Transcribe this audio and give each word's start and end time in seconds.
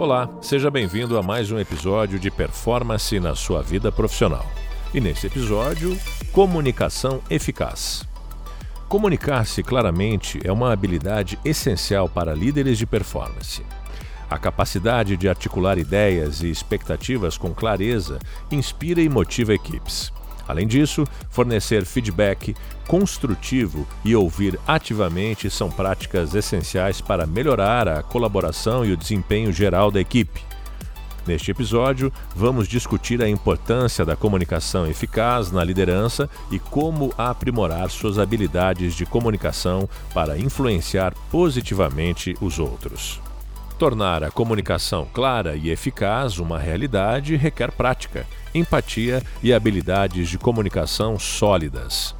Olá, 0.00 0.30
seja 0.40 0.70
bem-vindo 0.70 1.18
a 1.18 1.22
mais 1.22 1.52
um 1.52 1.58
episódio 1.58 2.18
de 2.18 2.30
Performance 2.30 3.20
na 3.20 3.34
sua 3.34 3.60
vida 3.60 3.92
profissional. 3.92 4.46
E 4.94 4.98
nesse 4.98 5.26
episódio, 5.26 5.94
comunicação 6.32 7.20
eficaz. 7.28 8.08
Comunicar-se 8.88 9.62
claramente 9.62 10.40
é 10.42 10.50
uma 10.50 10.72
habilidade 10.72 11.38
essencial 11.44 12.08
para 12.08 12.34
líderes 12.34 12.78
de 12.78 12.86
performance. 12.86 13.62
A 14.30 14.38
capacidade 14.38 15.18
de 15.18 15.28
articular 15.28 15.76
ideias 15.76 16.42
e 16.42 16.50
expectativas 16.50 17.36
com 17.36 17.52
clareza 17.52 18.18
inspira 18.50 19.02
e 19.02 19.08
motiva 19.10 19.52
equipes. 19.52 20.10
Além 20.50 20.66
disso, 20.66 21.06
fornecer 21.30 21.84
feedback 21.84 22.54
construtivo 22.88 23.86
e 24.04 24.16
ouvir 24.16 24.58
ativamente 24.66 25.48
são 25.48 25.70
práticas 25.70 26.34
essenciais 26.34 27.00
para 27.00 27.26
melhorar 27.26 27.86
a 27.88 28.02
colaboração 28.02 28.84
e 28.84 28.92
o 28.92 28.96
desempenho 28.96 29.52
geral 29.52 29.90
da 29.90 30.00
equipe. 30.00 30.42
Neste 31.26 31.50
episódio, 31.50 32.12
vamos 32.34 32.66
discutir 32.66 33.22
a 33.22 33.28
importância 33.28 34.04
da 34.04 34.16
comunicação 34.16 34.86
eficaz 34.86 35.52
na 35.52 35.62
liderança 35.62 36.28
e 36.50 36.58
como 36.58 37.12
aprimorar 37.16 37.90
suas 37.90 38.18
habilidades 38.18 38.94
de 38.94 39.06
comunicação 39.06 39.88
para 40.12 40.36
influenciar 40.36 41.14
positivamente 41.30 42.34
os 42.40 42.58
outros. 42.58 43.20
Tornar 43.78 44.24
a 44.24 44.30
comunicação 44.30 45.06
clara 45.12 45.54
e 45.54 45.70
eficaz 45.70 46.38
uma 46.38 46.58
realidade 46.58 47.36
requer 47.36 47.70
prática, 47.70 48.26
empatia 48.54 49.22
e 49.42 49.52
habilidades 49.52 50.28
de 50.28 50.38
comunicação 50.38 51.18
sólidas. 51.18 52.14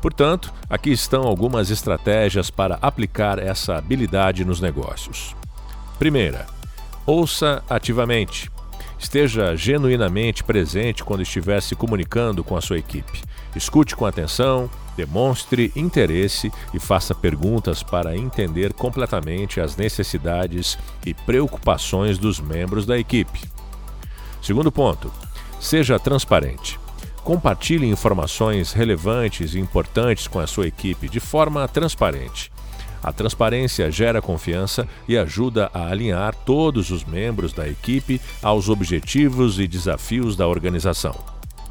Portanto, 0.00 0.52
aqui 0.68 0.90
estão 0.90 1.22
algumas 1.22 1.70
estratégias 1.70 2.50
para 2.50 2.78
aplicar 2.82 3.38
essa 3.38 3.76
habilidade 3.76 4.44
nos 4.44 4.60
negócios. 4.60 5.36
Primeira, 5.98 6.46
ouça 7.06 7.62
ativamente. 7.70 8.50
Esteja 8.98 9.56
genuinamente 9.56 10.42
presente 10.42 11.04
quando 11.04 11.22
estiver 11.22 11.60
se 11.60 11.74
comunicando 11.74 12.42
com 12.42 12.56
a 12.56 12.60
sua 12.60 12.78
equipe. 12.78 13.22
Escute 13.54 13.94
com 13.94 14.06
atenção, 14.06 14.70
demonstre 14.96 15.72
interesse 15.74 16.52
e 16.72 16.78
faça 16.78 17.14
perguntas 17.14 17.82
para 17.82 18.16
entender 18.16 18.72
completamente 18.72 19.60
as 19.60 19.76
necessidades 19.76 20.78
e 21.04 21.14
preocupações 21.14 22.18
dos 22.18 22.40
membros 22.40 22.86
da 22.86 22.98
equipe. 22.98 23.40
Segundo 24.40 24.72
ponto, 24.72 25.12
seja 25.62 25.96
transparente. 25.96 26.78
Compartilhe 27.22 27.86
informações 27.86 28.72
relevantes 28.72 29.54
e 29.54 29.60
importantes 29.60 30.26
com 30.26 30.40
a 30.40 30.46
sua 30.46 30.66
equipe 30.66 31.08
de 31.08 31.20
forma 31.20 31.66
transparente. 31.68 32.50
A 33.00 33.12
transparência 33.12 33.90
gera 33.90 34.20
confiança 34.20 34.88
e 35.08 35.16
ajuda 35.16 35.70
a 35.72 35.88
alinhar 35.88 36.34
todos 36.34 36.90
os 36.90 37.04
membros 37.04 37.52
da 37.52 37.68
equipe 37.68 38.20
aos 38.42 38.68
objetivos 38.68 39.60
e 39.60 39.68
desafios 39.68 40.36
da 40.36 40.48
organização. 40.48 41.14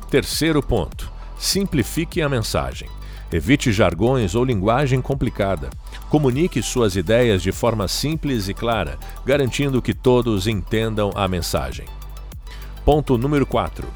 Terceiro 0.10 0.64
ponto: 0.64 1.12
simplifique 1.38 2.22
a 2.22 2.30
mensagem. 2.30 2.90
Evite 3.32 3.72
jargões 3.72 4.36
ou 4.36 4.44
linguagem 4.44 5.02
complicada. 5.02 5.70
Comunique 6.10 6.62
suas 6.62 6.96
ideias 6.96 7.42
de 7.42 7.52
forma 7.52 7.88
simples 7.88 8.48
e 8.48 8.54
clara, 8.54 8.98
garantindo 9.26 9.82
que 9.82 9.94
todos 9.94 10.48
entendam 10.48 11.12
a 11.16 11.28
mensagem. 11.28 11.86
Ponto 12.84 13.16
número 13.16 13.46
4. 13.46 13.88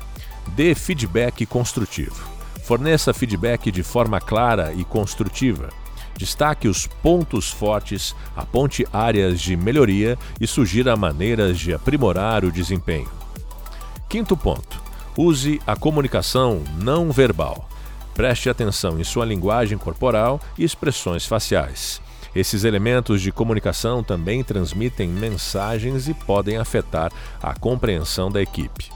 Dê 0.50 0.76
feedback 0.76 1.44
construtivo. 1.46 2.24
Forneça 2.64 3.14
feedback 3.14 3.72
de 3.72 3.82
forma 3.82 4.22
clara 4.22 4.74
e 4.74 4.84
construtiva. 4.84 5.70
Destaque 6.16 6.68
os 6.68 6.86
pontos 6.86 7.50
fortes, 7.50 8.16
aponte 8.36 8.88
áreas 8.94 9.42
de 9.42 9.58
melhoria 9.58 10.18
e 10.40 10.46
sugira 10.46 10.96
maneiras 10.96 11.60
de 11.60 11.74
aprimorar 11.74 12.46
o 12.46 12.52
desempenho. 12.52 13.10
Quinto 14.08 14.38
ponto: 14.38 14.80
use 15.18 15.60
a 15.66 15.76
comunicação 15.76 16.64
não 16.78 17.12
verbal. 17.12 17.68
Preste 18.14 18.50
atenção 18.50 19.00
em 19.00 19.04
sua 19.04 19.26
linguagem 19.26 19.80
corporal 19.80 20.40
e 20.58 20.64
expressões 20.64 21.26
faciais. 21.26 22.02
Esses 22.36 22.66
elementos 22.66 23.22
de 23.22 23.32
comunicação 23.32 24.04
também 24.04 24.44
transmitem 24.44 25.08
mensagens 25.08 26.10
e 26.10 26.14
podem 26.14 26.58
afetar 26.58 27.12
a 27.42 27.58
compreensão 27.58 28.30
da 28.30 28.42
equipe. 28.42 28.92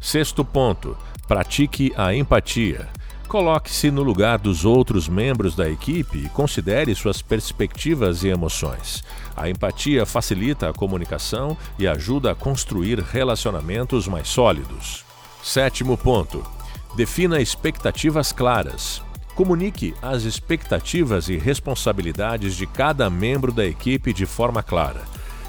Sexto 0.00 0.44
ponto: 0.44 0.96
pratique 1.26 1.92
a 1.96 2.14
empatia. 2.14 2.88
Coloque-se 3.26 3.90
no 3.90 4.02
lugar 4.02 4.38
dos 4.38 4.64
outros 4.64 5.08
membros 5.08 5.56
da 5.56 5.68
equipe 5.68 6.18
e 6.18 6.28
considere 6.28 6.94
suas 6.94 7.20
perspectivas 7.20 8.22
e 8.22 8.28
emoções. 8.28 9.02
A 9.36 9.48
empatia 9.48 10.06
facilita 10.06 10.68
a 10.68 10.72
comunicação 10.72 11.56
e 11.76 11.88
ajuda 11.88 12.30
a 12.30 12.34
construir 12.34 13.00
relacionamentos 13.00 14.06
mais 14.06 14.28
sólidos. 14.28 15.04
Sétimo 15.42 15.98
ponto: 15.98 16.46
defina 16.94 17.40
expectativas 17.40 18.30
claras. 18.30 19.03
Comunique 19.34 19.94
as 20.00 20.22
expectativas 20.22 21.28
e 21.28 21.36
responsabilidades 21.36 22.54
de 22.54 22.66
cada 22.66 23.10
membro 23.10 23.50
da 23.50 23.66
equipe 23.66 24.12
de 24.12 24.26
forma 24.26 24.62
clara. 24.62 25.02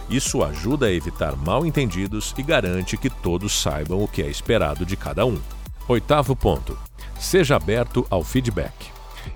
Isso 0.09 0.43
ajuda 0.43 0.87
a 0.87 0.91
evitar 0.91 1.35
mal-entendidos 1.35 2.33
e 2.37 2.43
garante 2.43 2.97
que 2.97 3.09
todos 3.09 3.53
saibam 3.53 4.03
o 4.03 4.07
que 4.07 4.23
é 4.23 4.27
esperado 4.27 4.85
de 4.85 4.95
cada 4.95 5.25
um. 5.25 5.39
Oitavo 5.87 6.35
ponto: 6.35 6.77
Seja 7.19 7.55
aberto 7.55 8.05
ao 8.09 8.23
feedback. 8.23 8.73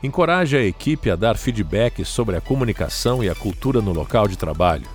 Encoraje 0.02 0.58
a 0.58 0.64
equipe 0.64 1.12
a 1.12 1.16
dar 1.16 1.38
feedback 1.38 2.04
sobre 2.04 2.36
a 2.36 2.42
comunicação 2.42 3.24
e 3.24 3.30
a 3.30 3.36
cultura 3.36 3.82
no 3.82 3.94
local 3.94 4.28
de 4.28 4.38
trabalho. 4.38 4.88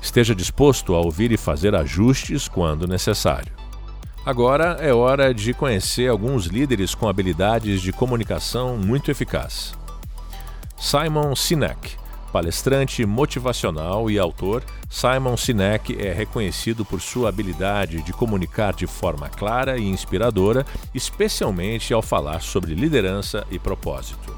Esteja 0.00 0.34
disposto 0.34 0.94
a 0.94 1.00
ouvir 1.00 1.32
e 1.32 1.36
fazer 1.36 1.74
ajustes 1.74 2.48
quando 2.48 2.88
necessário. 2.88 3.61
Agora 4.24 4.76
é 4.80 4.92
hora 4.92 5.34
de 5.34 5.52
conhecer 5.52 6.08
alguns 6.08 6.46
líderes 6.46 6.94
com 6.94 7.08
habilidades 7.08 7.82
de 7.82 7.92
comunicação 7.92 8.76
muito 8.76 9.10
eficaz. 9.10 9.74
Simon 10.76 11.34
Sinek 11.34 12.02
Palestrante 12.32 13.04
motivacional 13.04 14.10
e 14.10 14.18
autor, 14.18 14.64
Simon 14.88 15.36
Sinek 15.36 15.94
é 16.02 16.14
reconhecido 16.14 16.82
por 16.82 16.98
sua 16.98 17.28
habilidade 17.28 18.00
de 18.00 18.10
comunicar 18.10 18.72
de 18.72 18.86
forma 18.86 19.28
clara 19.28 19.76
e 19.76 19.86
inspiradora, 19.86 20.64
especialmente 20.94 21.92
ao 21.92 22.00
falar 22.00 22.40
sobre 22.40 22.74
liderança 22.74 23.46
e 23.50 23.58
propósito. 23.58 24.34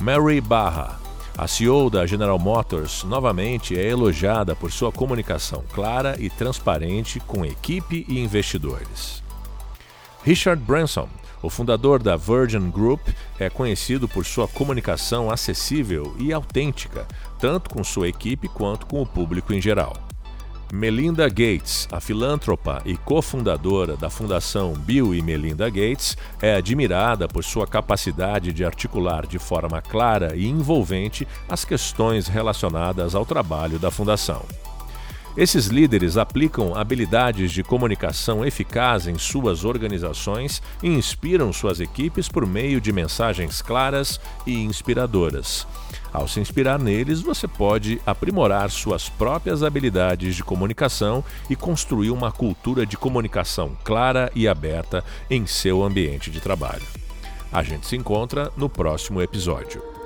Mary 0.00 0.40
Barra, 0.40 0.98
a 1.36 1.48
CEO 1.48 1.90
da 1.90 2.06
General 2.06 2.38
Motors, 2.38 3.02
novamente 3.02 3.76
é 3.76 3.88
elogiada 3.88 4.54
por 4.54 4.70
sua 4.70 4.92
comunicação 4.92 5.64
clara 5.72 6.16
e 6.18 6.30
transparente 6.30 7.18
com 7.18 7.44
equipe 7.44 8.06
e 8.08 8.20
investidores. 8.20 9.22
Richard 10.22 10.62
Branson, 10.62 11.08
o 11.42 11.50
fundador 11.50 12.02
da 12.02 12.16
Virgin 12.16 12.70
Group 12.70 13.08
é 13.38 13.50
conhecido 13.50 14.08
por 14.08 14.24
sua 14.24 14.46
comunicação 14.46 15.30
acessível 15.30 16.14
e 16.18 16.32
autêntica, 16.32 17.06
tanto 17.38 17.68
com 17.68 17.82
sua 17.82 18.08
equipe 18.08 18.48
quanto 18.48 18.86
com 18.86 19.02
o 19.02 19.06
público 19.06 19.52
em 19.52 19.60
geral. 19.60 20.03
Melinda 20.72 21.28
Gates, 21.28 21.88
a 21.92 22.00
filântropa 22.00 22.82
e 22.84 22.96
cofundadora 22.96 23.96
da 23.96 24.10
Fundação 24.10 24.72
Bill 24.72 25.14
e 25.14 25.22
Melinda 25.22 25.68
Gates, 25.68 26.16
é 26.40 26.54
admirada 26.54 27.28
por 27.28 27.44
sua 27.44 27.66
capacidade 27.66 28.52
de 28.52 28.64
articular 28.64 29.26
de 29.26 29.38
forma 29.38 29.80
clara 29.80 30.34
e 30.34 30.46
envolvente 30.46 31.26
as 31.48 31.64
questões 31.64 32.26
relacionadas 32.26 33.14
ao 33.14 33.24
trabalho 33.24 33.78
da 33.78 33.90
fundação. 33.90 34.42
Esses 35.36 35.66
líderes 35.66 36.16
aplicam 36.16 36.76
habilidades 36.76 37.50
de 37.50 37.64
comunicação 37.64 38.46
eficaz 38.46 39.08
em 39.08 39.18
suas 39.18 39.64
organizações 39.64 40.62
e 40.80 40.88
inspiram 40.88 41.52
suas 41.52 41.80
equipes 41.80 42.28
por 42.28 42.46
meio 42.46 42.80
de 42.80 42.92
mensagens 42.92 43.60
claras 43.60 44.20
e 44.46 44.62
inspiradoras. 44.62 45.66
Ao 46.12 46.28
se 46.28 46.38
inspirar 46.38 46.78
neles, 46.78 47.20
você 47.20 47.48
pode 47.48 48.00
aprimorar 48.06 48.70
suas 48.70 49.08
próprias 49.08 49.64
habilidades 49.64 50.36
de 50.36 50.44
comunicação 50.44 51.24
e 51.50 51.56
construir 51.56 52.10
uma 52.10 52.30
cultura 52.30 52.86
de 52.86 52.96
comunicação 52.96 53.76
clara 53.82 54.30
e 54.36 54.46
aberta 54.46 55.02
em 55.28 55.46
seu 55.48 55.82
ambiente 55.82 56.30
de 56.30 56.40
trabalho. 56.40 56.86
A 57.50 57.60
gente 57.64 57.88
se 57.88 57.96
encontra 57.96 58.52
no 58.56 58.68
próximo 58.68 59.20
episódio. 59.20 60.03